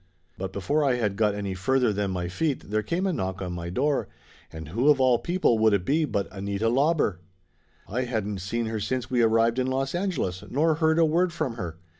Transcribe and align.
But 0.35 0.51
before 0.51 0.83
I 0.83 0.95
had 0.95 1.15
got 1.15 1.35
any 1.35 1.53
further 1.53 1.93
than 1.93 2.09
my 2.09 2.27
feet 2.27 2.71
there 2.71 2.81
come 2.81 3.05
a 3.05 3.13
knock 3.13 3.39
on 3.39 3.53
my 3.53 3.69
door, 3.69 4.07
and 4.51 4.69
who 4.69 4.89
of 4.89 4.99
all 4.99 5.19
people 5.19 5.59
would 5.59 5.73
it 5.73 5.85
be 5.85 6.05
but 6.05 6.27
Anita 6.31 6.69
Lauber! 6.69 7.19
I 7.87 8.05
hadn't 8.05 8.39
seen 8.39 8.65
her 8.65 8.79
since 8.79 9.11
we 9.11 9.21
arrived 9.21 9.59
in 9.59 9.67
Los 9.67 9.93
Angeles, 9.93 10.43
nor 10.49 10.73
heard 10.73 10.97
a 10.97 11.05
word 11.05 11.31
from 11.31 11.53
her. 11.53 11.77